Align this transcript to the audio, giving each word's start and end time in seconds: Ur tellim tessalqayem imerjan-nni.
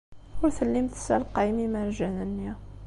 Ur 0.43 0.49
tellim 0.57 0.87
tessalqayem 0.89 1.57
imerjan-nni. 1.65 2.51